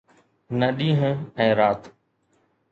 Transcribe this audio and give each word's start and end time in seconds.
نه 0.59 0.67
ڏينهن 0.79 1.21
۽ 1.47 1.49
رات 1.61 1.81